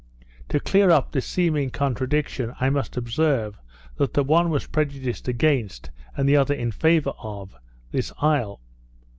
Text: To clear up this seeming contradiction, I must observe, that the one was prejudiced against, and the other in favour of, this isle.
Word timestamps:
To 0.49 0.59
clear 0.59 0.89
up 0.89 1.11
this 1.11 1.27
seeming 1.27 1.69
contradiction, 1.69 2.55
I 2.59 2.71
must 2.71 2.97
observe, 2.97 3.59
that 3.97 4.15
the 4.15 4.23
one 4.23 4.49
was 4.49 4.65
prejudiced 4.65 5.27
against, 5.27 5.91
and 6.17 6.27
the 6.27 6.37
other 6.37 6.55
in 6.55 6.71
favour 6.71 7.13
of, 7.19 7.55
this 7.91 8.11
isle. 8.17 8.61